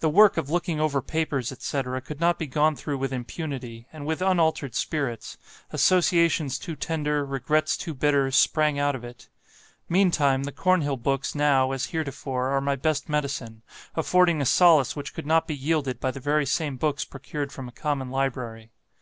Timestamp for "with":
2.96-3.12, 4.06-4.22